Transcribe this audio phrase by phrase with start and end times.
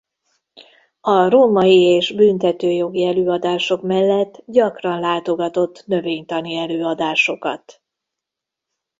[1.01, 7.81] A római és büntetőjogi előadások mellett gyakran látogatott növénytani előadásokat.